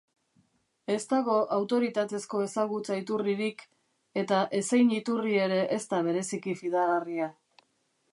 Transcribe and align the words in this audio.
Ez 0.91 0.95
dago 1.09 1.35
autoritatezko 1.57 2.41
ezagutza 2.45 2.97
iturririk 3.01 3.61
eta 4.23 4.39
ezein 4.61 4.89
iturri 4.97 5.37
ere 5.43 5.61
ez 5.77 5.81
da 5.93 6.01
bereziki 6.09 6.57
fidagarria. 6.63 7.29